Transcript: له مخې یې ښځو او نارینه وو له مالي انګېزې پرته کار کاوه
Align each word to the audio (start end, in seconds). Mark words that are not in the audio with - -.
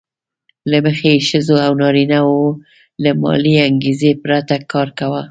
له 0.71 0.77
مخې 0.85 1.09
یې 1.15 1.25
ښځو 1.29 1.55
او 1.65 1.71
نارینه 1.81 2.19
وو 2.27 2.41
له 3.03 3.11
مالي 3.21 3.55
انګېزې 3.67 4.11
پرته 4.23 4.55
کار 4.71 4.87
کاوه 4.97 5.23